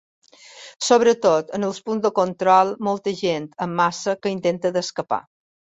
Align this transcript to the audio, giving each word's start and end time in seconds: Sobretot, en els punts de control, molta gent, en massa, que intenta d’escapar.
Sobretot, 0.87 1.53
en 1.59 1.67
els 1.69 1.81
punts 1.89 2.05
de 2.07 2.13
control, 2.21 2.73
molta 2.91 3.17
gent, 3.23 3.49
en 3.69 3.79
massa, 3.85 4.19
que 4.25 4.37
intenta 4.39 4.77
d’escapar. 4.79 5.27